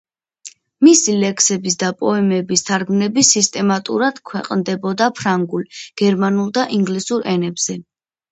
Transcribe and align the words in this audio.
მისი 0.85 1.13
ლექსების 1.23 1.75
და 1.83 1.89
პოემების 1.97 2.65
თარგმანები 2.69 3.25
სისტემატურად 3.27 4.17
ქვეყნდებოდა 4.31 5.09
ფრანგულ, 5.19 5.67
გერმანულ 6.03 6.51
და 6.59 6.65
ინგლისურ 6.81 7.29
ენებზე. 7.37 7.77